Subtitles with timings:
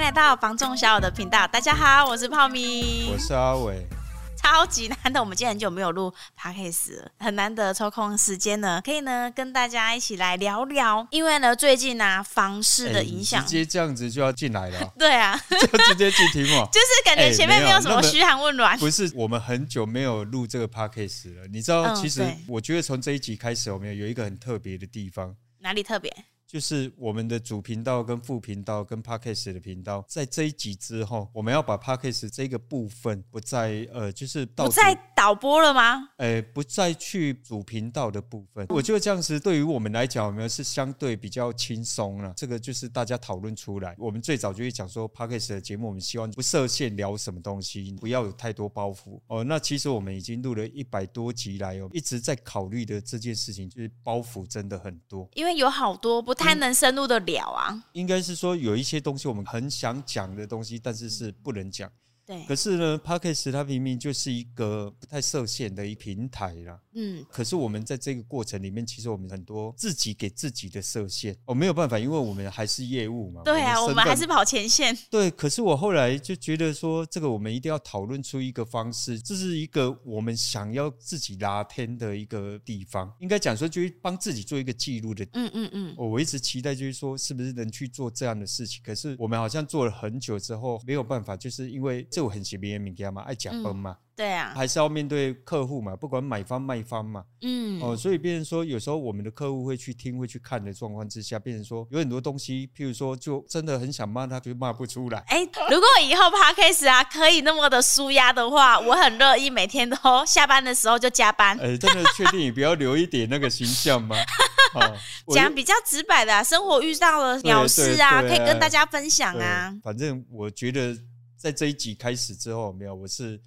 [0.00, 1.46] 迎来到房仲小友的频道。
[1.46, 3.86] 大家好，我是泡米，我是阿伟。
[4.34, 11.06] 超级难得，我们今天很久没有录 podcast 了，很难得抽空时间呢，可以呢跟大家一起来聊聊。
[11.10, 14.90] 因为呢，最近呢、啊、房市的影响、欸，直接这样子就要进来了。
[14.98, 15.38] 对啊，
[15.70, 18.78] 就直接进题目， 就是感觉前面没有什么嘘寒问暖、欸。
[18.78, 21.46] 不是，我们很久没有录这个 podcast 了。
[21.48, 25.36] 你知道，其实我觉得从这一集开始，我们有一个很特别的地方。
[25.58, 26.10] 哪里特别？
[26.50, 36.08] 就是我们的主频道跟副频道跟 Podcast 的频道，在这一集之后，我们要把 Podcast 这个部分不再呃，就是不再导播了吗？
[36.16, 38.66] 呃，不再去主频道的部分。
[38.70, 42.32] 我觉得这样子对于我们来讲，我们是相对比较轻松了。
[42.34, 43.94] 这个就是大家讨论出来。
[43.98, 49.20] 我们最早就会讲说，Podcast 的节目，我们希望不设限聊什么东西，不要有太多包袱。
[49.26, 56.34] 哦，那其实我们已经录了一百多集来哦，一直在考虑的这件事情，就是包袱真的很多，因为有好多不。
[56.40, 61.92] 太能深入的聊啊，应该是说有一些东西我们很想讲的东西，但是是不能讲。
[62.30, 66.78] 对，可是呢，Podcast 它明明就是一个不太设限的一平台啦。
[66.94, 73.42] 嗯，可是我们在这个过程里面，其实我们很多自己给自己的设限，哦、没有办法，因为我们还是业务嘛。
[73.44, 74.96] 对啊，我们，还是跑前线。
[75.10, 83.12] 对，可是我后来就觉得说，这个我们一定要讨论出一个方式，这是一个我们想要自己拉天的一个地方。
[83.18, 85.26] 应该讲说，就是帮自己做一个记录的。
[85.32, 85.94] 嗯嗯嗯。
[85.96, 88.80] 我一直期待就是说，是不是能去做这样的事情？
[88.84, 92.19] 可是我们好像做了很久之后，没有办法，就是因为这。
[92.20, 93.96] 就很喜别人物件嘛，爱讲崩嘛。
[94.14, 105.20] 对啊，还是要面对客户嘛，不管买方卖方嘛，嗯，哦，所以变成说，有时候我们的客户会去听、会去看的状况之下，变成说有很多东西，譬如说，就真的很想骂他，就骂不出来。
[105.28, 105.40] 哎，
[105.70, 109.96] 如果以后 Podcast 啊可以那么的舒压的话，我很乐意每天都
[110.26, 111.58] 下班的时候就加班。
[111.58, 114.14] 哎，真的确定你不要留一点那个形象吗？
[114.74, 114.96] 哦，
[115.34, 119.74] 讲比较直白的、啊，生活遇到了鸟事啊，啊，可以跟大家分享啊。
[119.82, 120.94] 反正我觉得
[121.40, 123.40] 在这一集开始之后，没有，我是。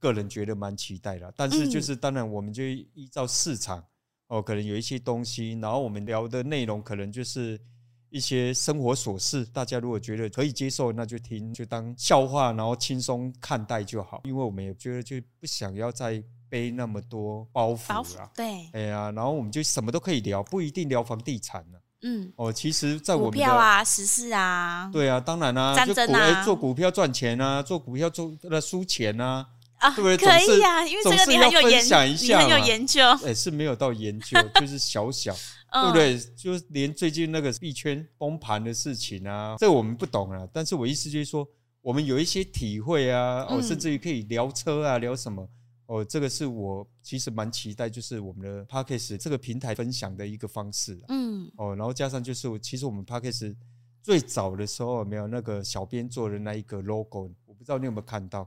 [0.00, 3.84] 个人觉得蛮期待的，但是就是当然，我们就依照市场
[4.28, 7.60] 哦，可能有一些东西，然后我们聊的内容可能就是
[8.08, 14.20] 一些生活琐事，大家如果觉得可以接受，那就听，就当笑话，然后轻松看待就好。
[14.22, 21.82] 因为我们也觉得就不想要再背那么多包袱了，对，哎呀，然后我们就什么都可以聊，不一定聊房地产了。
[22.02, 29.46] 嗯，哦，其实，在我们的股票啊、时事啊，对啊，当然啊，战争啊，做股票赚钱啊，做股票做那输钱啊。
[29.78, 30.16] 啊，对不对？
[30.16, 31.84] 可以呀、啊，因为这个你很有研，
[32.20, 33.00] 你很有研究。
[33.24, 35.32] 哎，是没有到研究，就是小小，
[35.72, 36.18] 对不对？
[36.36, 40.44] 就连最近那个币圈崩盘的事情啊，这个我们不懂啊。
[40.52, 41.46] 但是我意思就是说，
[41.80, 45.48] 我们有一些体会啊，哦，甚至于可以聊车啊，聊什么？
[45.88, 50.98] 哦，这个是我其实蛮期待，就是我们的 p a c k a g e 这个平台分享的一个方式。
[51.08, 53.56] 嗯，哦，然后加上就是，其实我们 p a c k a g e
[54.02, 58.46] 最早的时候有没有那个小编做的那一个 logo，我不知道你有没有看到。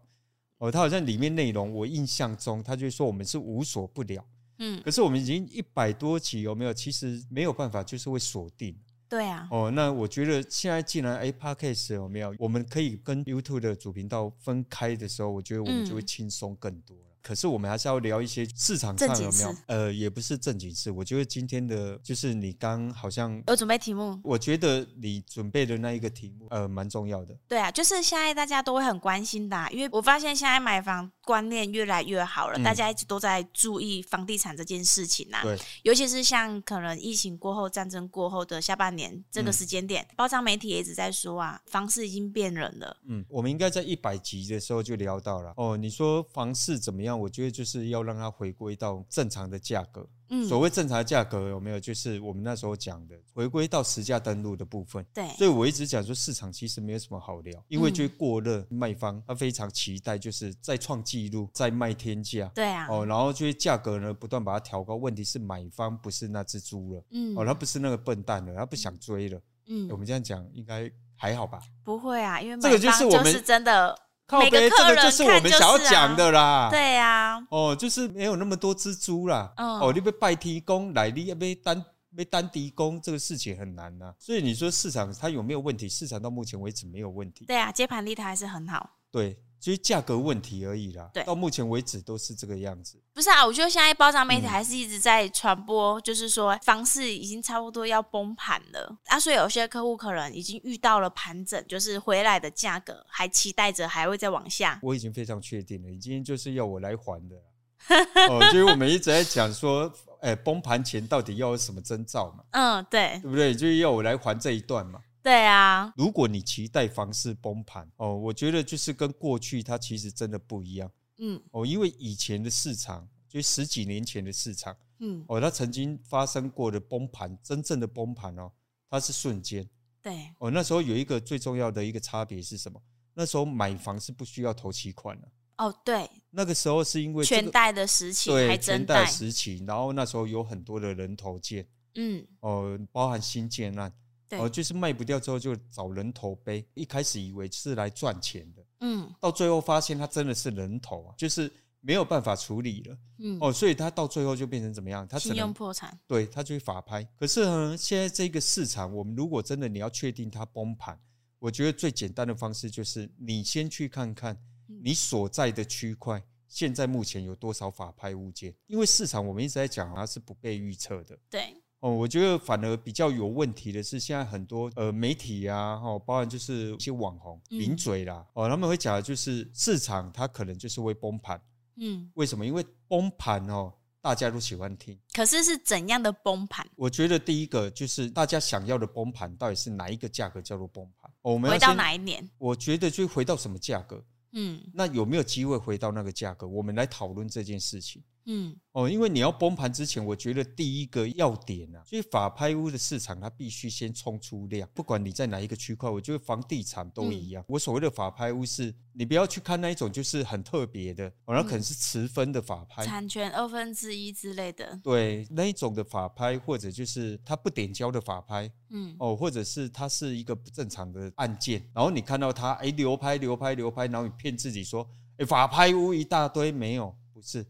[0.59, 4.23] 哦，它好像里面内容，我印象中，他就说我们是无所不了，
[4.59, 6.71] 嗯，可是我们已经一百多集，有没有？
[6.71, 8.75] 其实没有办法，就是会锁定。
[9.09, 9.47] 对啊。
[9.49, 12.35] 哦，那我觉得现在既然哎，Podcast 有没有？
[12.37, 16.95] 我们可以跟 YouTube 的主频道分开的时候，我觉得我们就会轻松更多。
[17.21, 19.55] 可是我们还是要聊一些市场上有没有？
[19.67, 20.89] 呃，也不是正经事。
[20.91, 24.19] 我觉得今天的，就是你刚好像有准备题目。
[24.23, 27.35] 我觉得你准备的那一个题目，呃，蛮重要的。
[27.47, 35.41] 对啊，就是现在大家都会很关心的啊，因为我发现现在买房观念越来越好了，大家一直都在注意房地产这件事情啊。
[35.43, 42.97] 对，尤其是像可能疫情过后、战争过后的下半年这个时间点，包装媒体也一直在说啊，房市已经变冷了。
[43.05, 45.77] 嗯，我们应该在一百集的时候就聊到了哦。
[45.77, 47.17] 你说房市怎么样？
[47.17, 50.05] 我觉得就是要让它回归到正常的价格。
[50.33, 51.79] 嗯，所谓正常价格有没有？
[51.79, 55.05] 就是我们那时候讲的回归到实价登录的部分。
[55.13, 62.49] 对，所以我一直讲说市场其实没有什么好聊，因为就过热，卖方他非常期待就是再创纪录，再卖天价。
[62.55, 64.95] 对啊，哦，然后就是价格呢不断把它调高。
[64.95, 69.41] 问题是买方不是那只猪了，嗯，哦，他不是那个笨蛋了，他不想追了。
[69.67, 71.59] 嗯，我们这样讲应该还好吧？
[71.83, 73.93] 不会啊，因为这个就是我们真的。
[74.39, 81.83] 每个客人就是我们想要讲的啦，对呀，哦，就是没有那么多蜘蛛啦，哦，你被拜提供来，你要被单
[82.15, 84.13] 被单提供，这个事情很难呐。
[84.19, 85.89] 所以你说市场它有没有问题？
[85.89, 87.45] 市场到目前为止没有问题。
[87.45, 88.89] 对啊，接盘力它还是很好。
[89.11, 89.37] 对。
[89.61, 91.07] 就是价格问题而已啦。
[91.13, 92.99] 对，到目前为止都是这个样子。
[93.13, 104.79] 不是啊，我觉得现在包装媒体还是一直在传播，嗯、就是说房市已经差不多要崩盘了啊，所以有些客户可能已经遇到了盘整，就是回来的价格还期待着还会再往下。
[104.81, 107.35] 我已经非常确定了，已经就是要我来还的。
[108.29, 109.91] 哦，就是我们一直在讲说，
[110.21, 112.43] 哎、欸，崩盘前到底要有什么征兆嘛？
[112.51, 113.53] 嗯，对，对不对？
[113.53, 114.99] 就是要我来还这一段嘛。
[115.23, 120.91] 对啊，如果你期待房市崩盘哦，我觉得就是跟过去它其实真的不一样。
[121.17, 128.51] 嗯，哦，因为以前的市场就十几年前的市场，嗯，哦，它曾经发生过的崩盘，真正的崩盘哦，
[128.89, 129.67] 它是瞬间。
[130.01, 132.81] 对，哦，那时候有一个最重要的一个差别是什么？
[133.13, 135.27] 那时候买房是不需要头期款的。
[135.57, 143.95] 哦，对，那个时候是因为、这个、全贷的时期，对，全贷时期，然后那时候有很多的人头建，嗯，哦，包含新建案，对，
[144.39, 155.07] 哦，就是卖不掉之后就找人头背，一开始以为是来赚钱的，嗯，到最后发现他真的是人头啊，就是没有办法处理了，嗯，哦，所以他到最后就变成怎么样？
[155.19, 157.03] 信用破产，对，他就会法拍。
[157.17, 160.99] 可是呢，现在这个市场，我们如果真的你要确定它崩盘，
[161.39, 164.37] 我觉得最简单的方式就是你先去看看。
[164.83, 168.55] 你所在的区块现在目前有多少法拍物件？
[168.67, 171.19] 因为市场我们一直在讲它是不被预测的。
[171.29, 181.41] 对哦，我觉得反而比较有问题的是，现在很多呃媒体啊，哦，包含就是一些网红名嘴啦，哦，他们会讲的就是市场它可能就是会崩盘。
[181.77, 182.45] 嗯，为什么？
[182.45, 184.95] 因为崩盘哦，大家都喜欢听。
[185.11, 186.63] 可是是怎样的崩盘？
[186.75, 191.09] 我觉得第一个就是大家想要的崩盘到底是哪一个价格叫做崩盘？
[191.23, 192.29] 哦，我们回到哪一年？
[192.37, 194.03] 我觉得就回到什么价格？
[194.33, 196.47] 嗯，那有没有机会回到那个价格？
[196.47, 198.03] 我们来讨论这件事情。
[198.25, 207.43] 嗯，哦，因为你要崩盘之前，我觉得第一个要点啊，所以法拍屋的市场它必须先冲出量，不管你在哪一个区块，我觉得房地产都一样。
[207.47, 214.79] 我所谓的法拍屋是，你不要去看那一种就是很特别的，哦，那可能是持分的法拍，产权二分之一之类的。
[214.83, 224.87] 对，那一种的法拍，或者就是它不点交的法拍，嗯，哦，或者是它是一个不正常的案件，然后你看到它，哎，流拍流拍流拍，然后你骗自己说，
[225.17, 227.45] 哎，法拍屋一大堆，没有，不是。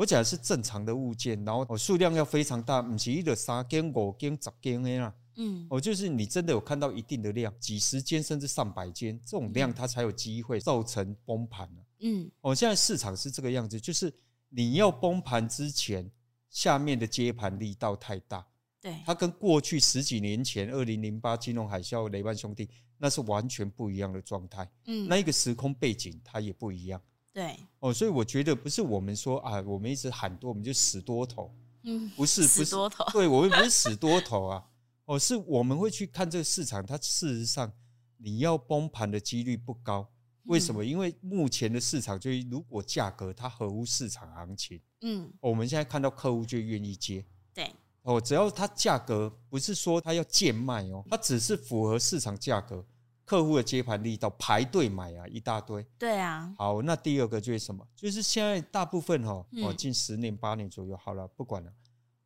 [0.00, 5.14] 我讲的是正常的物件，然后哦数量要非常大，不是一个三间五间十间的啦。
[5.36, 11.68] 嗯，哦，就是你真的有看到一定的量，几十间甚至上百间这种量，它才有机会造成崩盘。
[11.98, 14.10] 嗯，哦，现在市场是这个样子，就是
[14.48, 16.10] 你要崩盘之前，
[16.48, 18.46] 下面的接盘力道太大。
[18.80, 22.66] 对，它跟过去十几年前二零零八金融海啸、雷曼兄弟
[22.96, 24.66] 那是完全不一样的状态。
[24.86, 26.98] 嗯，那一个时空背景它也不一样。
[27.32, 31.54] 对哦，所以我觉得不是我们说啊，我们一直喊多，我们就死多头。
[31.82, 33.04] 嗯，不是，不是死多头。
[33.12, 34.64] 对，我们不是死多头啊。
[35.06, 37.72] 哦，是我们会去看这个市场，它事实上
[38.16, 40.06] 你要崩盘的几率不高。
[40.44, 40.84] 为什么？
[40.84, 47.24] 因为目前的市场就是如果价格它合乎市场行情，嗯，我们现在看到客户就愿意接。
[47.54, 47.70] 对
[48.02, 52.84] 哦，只要它价格不是说它要贱卖哦，它只是符合市场价格。
[53.30, 55.86] 客户的接盘力到排队买啊，一大堆。
[55.96, 56.52] 对啊。
[56.58, 57.86] 好，那第二个就是什么？
[57.94, 61.72] 就是现在大部分哈，哦，近十年八年左右，好了，不管了。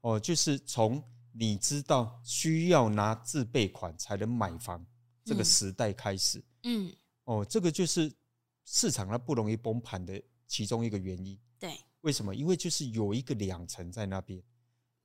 [0.01, 4.83] 哦，就是从你知道需要拿自备款才能买房
[5.27, 6.43] 这个时代开始。
[6.63, 6.91] 嗯。
[7.25, 8.11] 哦，这个就是
[8.65, 11.39] 市场它不容易崩盘的其中一个原因。
[11.59, 11.79] 对。
[12.01, 12.35] 为什么？
[12.35, 14.43] 因为就是有一个两层在那边。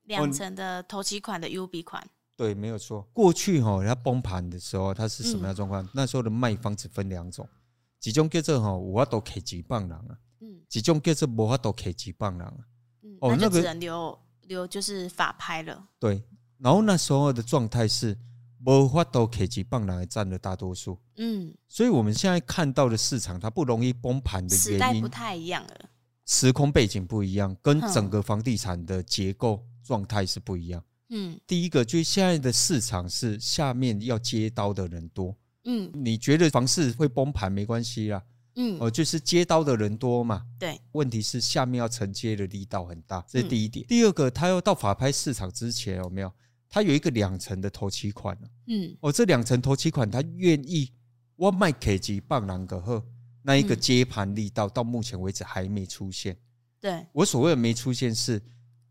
[0.03, 2.09] 两层的头期款的 UB 款。
[2.39, 3.05] 对，没有错。
[3.11, 5.83] 过去哈，它崩盘的时候，它是什么样状况？
[5.83, 7.45] 嗯、那时候的卖方只分两种，
[7.99, 12.57] 几种叫做哈，有法度开几棒人啊，嗯，几种叫做无法度开几棒人啊，
[13.03, 15.85] 嗯，哦，那个只能留留就是法拍了。
[15.99, 16.23] 对，
[16.59, 18.17] 然后那时候的状态是
[18.65, 25.89] 无法度开几棒人占了大多数，嗯，所以我们现在看到的市场，它不容易崩盘的原因，时代不太一样了，
[26.25, 30.81] 时空背景不一样，跟整个房地产的结构状态是不一样。
[31.09, 35.35] 嗯，第一个就是现在的市场是下面要接刀的人多。
[35.65, 38.23] 嗯，你觉得房市会崩盘没关系啦。
[38.55, 40.45] 嗯，哦，就是接刀的人多嘛。
[40.59, 43.85] 对，问题是下面要承接的力道很大，这是第一点。
[43.87, 46.31] 第二个，他要到法拍市场之前有没有？
[46.69, 48.37] 他有一个两层的头期款。
[48.67, 50.91] 嗯，哦，这两层头期款，他愿意
[51.35, 53.03] 我卖给几棒两个后，
[53.41, 56.37] 那一个接盘力道到目前为止还没出现。
[56.79, 58.39] 对，我所谓的没出现是。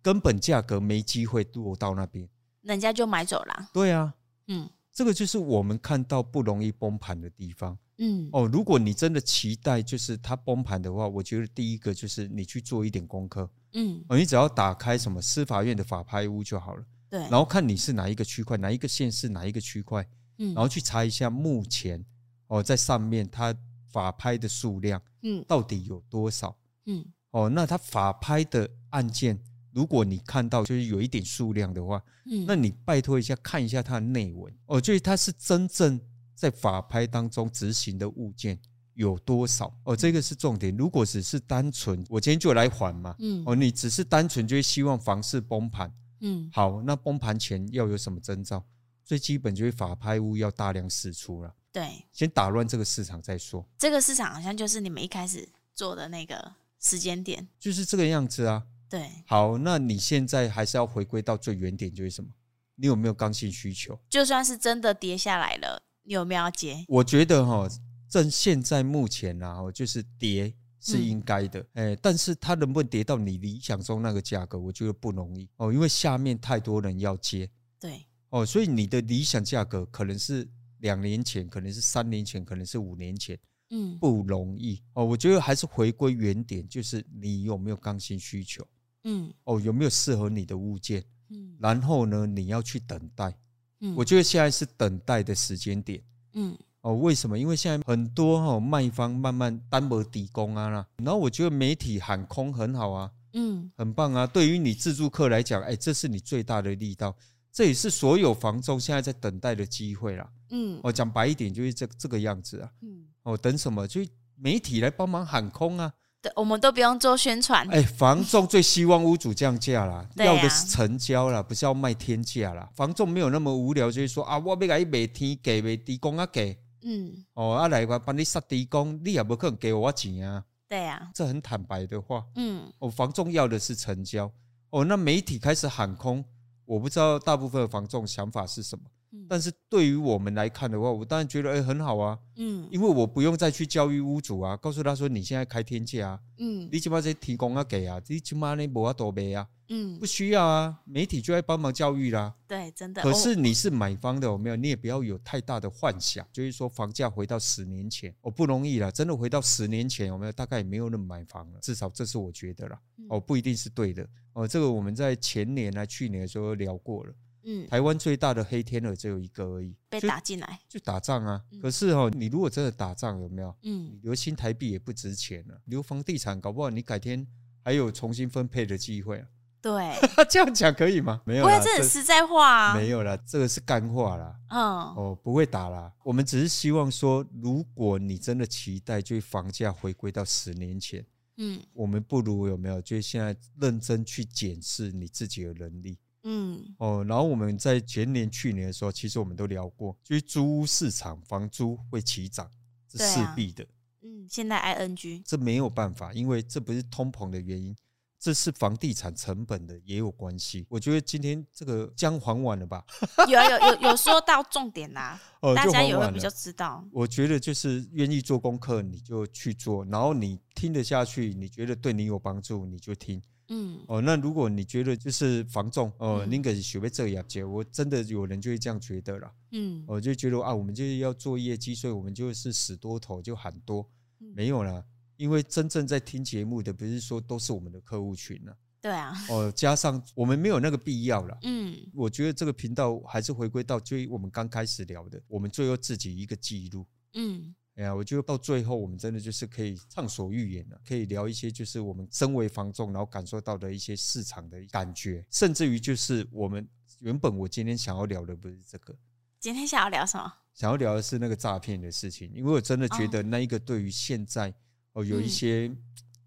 [0.02, 2.28] 根本价格没机会落到那边，
[2.62, 3.68] 人家就买走了。
[3.72, 4.14] 对啊，
[4.46, 7.76] 嗯，这个就是我们看到不容易崩盘的地方。
[7.98, 13.50] 嗯，哦，如果你真的期待就是它崩盘的话，我觉得第一个就是你去做一点功课。
[13.72, 16.84] 嗯，哦，你只要打开什么司法院的法拍屋就好了。
[17.10, 20.06] 对，然后看你是哪一个区块，哪一个县市，哪一个区块。
[20.38, 22.04] 嗯，然后去查一下目前
[22.46, 23.52] 哦，在上面它
[23.90, 26.56] 法拍的数量，嗯，到底有多少？
[26.86, 29.42] 嗯，哦，那它法拍的案件。
[29.72, 36.00] 如果你看到就是有一点数量的话，嗯，那你拜托一下看一下它的内文哦，就是它是真正
[36.34, 38.58] 在法拍当中执行的物件
[38.94, 40.76] 有多少哦，这个是重点。
[40.76, 48.64] 如果只是单纯我今天就来还嘛，嗯，哦，你只是单纯就是希望房市崩盘，嗯，好，那崩盘前要有什么征兆？
[49.04, 51.54] 最基本就是法拍屋要大量释出了。
[51.72, 53.66] 对，先打乱这个市场再说。
[53.78, 58.64] 这个市场好像就是你们一开始做的那个时间点，就是这个样子啊。
[58.88, 62.30] 对，好，那你现在还是要回归到最原点，就是什么？
[62.76, 63.98] 你有没有刚性需求？
[64.08, 66.84] 就算是真的跌下来了，你有没有要接？
[66.88, 67.68] 我觉得哈，
[68.08, 77.50] 正现在目前啊，就是跌是应该的，哎、嗯，但是它能不能跌到你理想中那个价格，我觉得不容易哦，因为下面太多人要接。
[77.80, 83.38] 对，哦，所以你的理想价格可能是两年前，可能是三年前，可能是五年前。
[83.70, 85.04] 嗯，不容易哦。
[85.04, 88.66] 我觉得还是回归原点，就是你有没有刚性需求？
[89.04, 91.04] 嗯，哦，有没有适合你的物件？
[91.30, 93.34] 嗯，然后呢，你要去等待。
[93.80, 96.02] 嗯，我觉得现在是等待的时间点。
[96.34, 97.38] 嗯，哦，为什么？
[97.38, 104.26] 因为现在很多哈卖方慢慢单薄底工啊啦，然后我觉得媒体喊空很好啊，嗯，很棒啊。
[104.26, 107.16] 对于你自住客来讲，哎，这是你最大的力道，
[107.52, 110.30] 这也是所有房中现在在等待的机会啦。
[110.50, 112.70] 嗯，我讲白一点，就是这这个样子啊。
[112.82, 113.04] 嗯。
[113.22, 113.86] 哦，等什么？
[113.86, 114.00] 就
[114.36, 115.92] 媒体来帮忙喊空啊！
[116.20, 117.64] 对，我们都不用做宣传。
[117.70, 122.68] 哎，房仲最希望屋主降价啦，要的是成交啦，不是要卖天价啦。
[122.74, 126.58] 房仲没有那么无聊，就是说啊，我要给你卖天价，卖低工啊给。
[126.82, 127.24] 嗯。
[127.34, 130.42] 哦，啊来我帮你杀低工，你也不可能给我钱啊。
[130.68, 132.24] 对呀，这很坦白的话。
[132.34, 132.72] 嗯。
[132.80, 134.28] 哦，房仲要的是成交。
[134.70, 136.24] 哦，那媒体开始喊空，
[136.64, 138.84] 我不知道大部分的房仲想法是什么。
[139.28, 153.02] 但是对于我们来看的话，我当然觉得哎、欸、很好啊，嗯，因为我不用再去教育屋主啊，告诉他说你现在开天价啊，嗯，你起码在提供啊给啊，你起码你不要多卖啊，嗯，不需要啊，媒体就在帮忙教育啦，对，真的。
[153.02, 154.56] 可是你是买方的，有没有？
[154.56, 160.32] 你也不要有太大的幻想，就是说房价回到十年前，哦，不容易了，真的回到十年前有没有？
[160.32, 167.14] 大概也没有人买房了，至少这是我觉得啦，哦，不一定是对的，哦，这个我们在前年啊、去年的时候聊过了。
[167.50, 171.42] 嗯，台湾最大的黑天鹅只有一个而已，被打进来就打仗啊。
[171.62, 173.56] 可是哦，你如果真的打仗，有没有？
[173.62, 177.26] 嗯，你留新台币也不值钱了，留房地产搞不好你改天
[177.64, 179.26] 还有重新分配的机会啊。
[179.62, 179.72] 对，
[180.28, 181.22] 这样讲可以吗？
[181.24, 182.74] 没有，不会，这很实在话啊。
[182.76, 184.36] 没有啦，这个是干话啦。
[184.50, 184.60] 嗯，
[184.94, 185.90] 哦，不会打啦。
[186.04, 191.04] 我们只是希望说，如果你真的期待，就房价回归到十年前，
[191.38, 192.80] 嗯，我们不如有没有？
[192.82, 195.98] 就现在认真去检视你自己的能力。
[196.30, 202.50] 嗯哦，然后我们在前年、去年的时候，其实我们都聊过，就是租屋市场房租会起涨，
[202.92, 203.64] 是势必的。
[204.02, 207.74] 嗯，现在 ing 这没有办法，因为这不是通膨的原因，
[208.18, 210.66] 这是房地产成本的也有关系。
[210.68, 212.84] 我觉得今天这个姜还完了吧？
[213.26, 216.84] 有有有有说到重点啦，哦，大家也会比较知道。
[216.92, 223.22] 我觉得就是愿意做功课，你就去做，然后你听得下去，你觉得对你有帮助，你就听。
[223.48, 229.32] 嗯哦，那如果你觉得就是防重哦，那个学会这样讲，我真的有人就会这样觉得了。
[229.52, 233.88] 嗯，我就觉得啊，我们就是要做业绩，所以我们就是死多头就喊多，
[234.18, 234.84] 没有啦，
[235.16, 238.56] 因为真正在听节目的不是说都是我们的客户群了。
[238.80, 239.12] 对啊。
[239.30, 241.38] 哦，加上我们没有那个必要了。
[241.42, 246.86] 嗯，我觉得这个频道还是回归到就我们刚开始聊的，我们最后自己一个记录。
[247.14, 247.54] 嗯。
[247.78, 256.68] 哎呀，我觉得到最后，我们真的就是可以畅所欲言了，可以聊一些就是我们身为房仲，然后感受到的一些市场的感觉，甚至于就是我们
[256.98, 258.92] 原本我今天想要聊的不是这个，
[259.38, 260.32] 今天想要聊什么？
[260.54, 264.52] 想要聊的是那个诈骗的事情，因为我真的觉得那一个对于现在
[264.94, 265.72] 哦有一些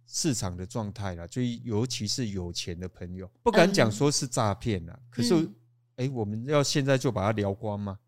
[0.07, 5.49] 市场的状态啦，就尤其是有钱的朋友，不敢讲说是诈骗了，可是
[5.97, 7.99] 哎，我们要现在就把它聊光吗？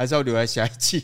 [0.00, 0.98] 还是要留在下一期？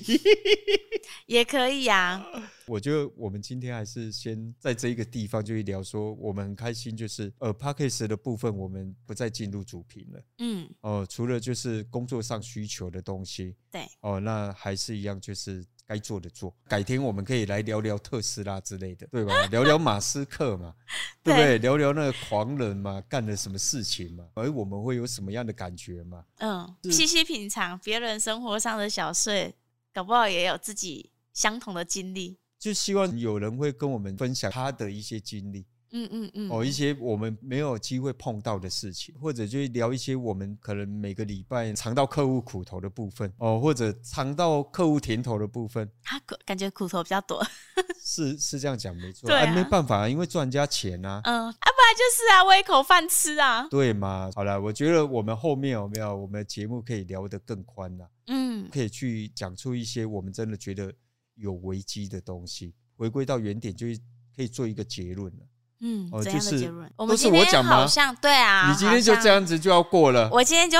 [1.29, 2.25] 也可以呀。
[2.67, 10.23] 我觉得我们今天还是先在这一个地方就聊说，我们很开心，就是呃 p a c k a g e 的部分我们不再进入主屏了。
[10.39, 16.55] 嗯，哦，除了就是工作上需求的东西，对，哦，那还是一样，就是该做的做。
[16.67, 19.33] 改天我们可以来聊聊特斯拉之类的，对吧？
[19.51, 20.75] 聊聊马斯克嘛，
[21.23, 21.59] 对不对？
[21.59, 24.25] 聊聊那个狂人嘛，干了什么事情嘛？
[24.35, 26.25] 而我们会有什么样的感觉嘛？
[26.39, 29.55] 嗯，细细品尝别人生活上的小事，
[29.95, 31.13] 搞不好也有自己。
[31.33, 35.67] 相同的经历，就希望有人会跟我们分享他的一些经历，
[36.05, 45.91] 嗯嗯嗯，哦，一些我们没有机会碰到的事情，或者就聊一些我们可能每个礼拜尝到客户苦头的部分，哦，或者尝到客户甜头的部分。
[46.03, 47.43] 他感觉苦头比较多，
[48.05, 54.31] 是是这样讲没错，对啊，没办法，啊因为赚人家钱啊，嗯，啊，不然就是啊，喂一口饭吃啊，对嘛？
[54.35, 60.93] 好了，我觉得我们后面有没有我们的节目可以聊得更宽了，嗯，可以去讲出一些我们真的觉得。
[61.39, 64.01] 有危机的东西，回归到原点，就是
[64.35, 65.47] 可以做一个结论了。
[65.81, 67.77] 嗯，哦，就是都是我讲吗？
[67.77, 70.29] 好像对啊，你今天就这样子就要过了。
[70.33, 70.79] 我今天就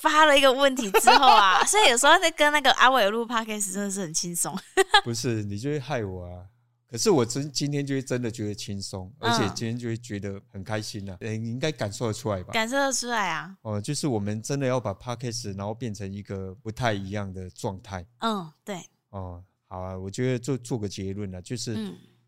[0.00, 4.56] 发了一个问题之后啊， 所以有时候在跟那个阿伟录 podcast 真的是很轻松。
[5.04, 6.44] 不是，你就会害我啊。
[6.90, 11.18] 可是我真今天就会真的觉得轻松，而且今天就会觉得很开心了、啊。
[11.20, 12.50] 嗯、你应该感受得出来吧？
[12.54, 13.54] 感受得出来啊。
[13.60, 18.06] 哦，就是我们真的要把 podcast 然后变成一个不太一样的状态。
[18.20, 18.80] 嗯，对。
[19.10, 21.74] 哦，好啊，我觉得做做个结论啊，就是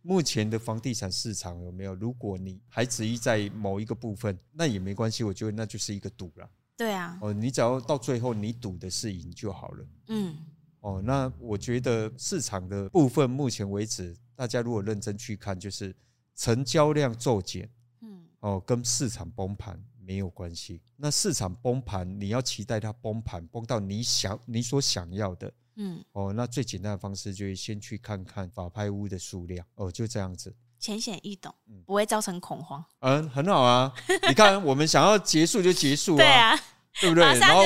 [0.03, 1.95] 目前的房地产市场有没有？
[1.95, 6.51] 如果你还执意在某一个部分，那也没关系，我觉得那就是一个赌了。
[6.77, 7.19] 对啊。
[7.21, 9.87] 哦，你只要到最后你赌的是赢就好了。
[10.09, 10.37] 嗯。
[10.81, 14.17] 哦，那我觉得市场的部分目前为止。
[14.35, 15.95] 大家如果认真去看，就是
[16.35, 17.69] 成交量骤减，
[18.01, 20.81] 嗯，哦，跟市场崩盘没有关系。
[20.97, 31.55] 那市场崩盘，你要期待它崩盘，崩到你想你所想要的，嗯，哦，那最简单的方式就是先去看看法拍屋的数量，哦，就这样子，浅显易懂，
[31.87, 32.85] 不会造成恐慌。
[33.01, 33.93] 嗯，很好啊。
[34.29, 36.59] 你看，我们想要结束就结束啊， 对啊，
[37.01, 37.39] 对不对？
[37.39, 37.63] 然后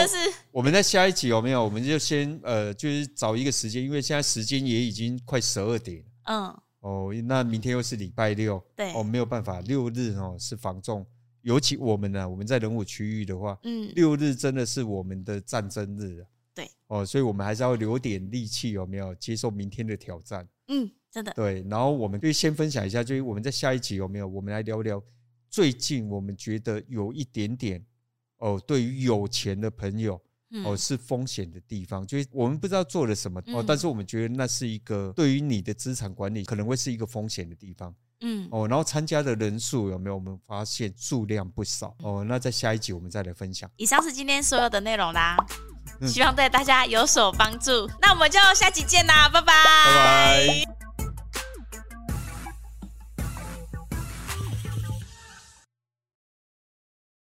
[0.53, 1.65] 我们在下一集有没有？
[1.65, 6.61] 我们就先呃，就是找一个时间，因为现在时间也已经快十二点了，嗯。
[6.81, 11.07] 哦，那明天又是礼拜六，对，哦，没有办法，六日哦是防重，
[11.41, 16.23] 尤其我们呢、啊，我们在人武区域的话，嗯，六日真的是我们的战争日，
[16.55, 20.47] 对，哦，所以我们还是要留点力气，有没有接受明天的挑战？
[20.69, 25.03] 嗯，真的，对，然后我们就先分享一下，就是我们在下一集有没有，我们来聊聊
[25.51, 27.85] 最近我们觉得有一点点
[28.39, 30.21] 哦，对于有钱的朋友。
[30.65, 37.93] 哦，是风险的地方，就是我们不知道做了什么哦，但是我们觉得那是一个对于你的资产管理可能会是一个风险的地方。
[38.21, 40.15] 嗯，哦，然后参加的人数有没有？
[40.15, 42.23] 我们发现数量不少哦。
[42.23, 43.69] 那在下一集我们再来分享。
[43.79, 45.37] 以上是今天所有的内容啦，
[46.07, 47.91] 希望对大家有所帮助。
[48.01, 49.53] 那我们就下期见啦，拜拜。
[49.53, 50.74] 拜拜。